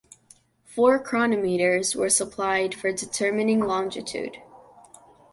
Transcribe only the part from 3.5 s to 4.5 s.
longitude.